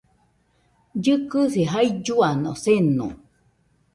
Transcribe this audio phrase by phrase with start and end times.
[1.03, 2.23] Llɨkɨsi jailluano
[2.63, 3.07] seno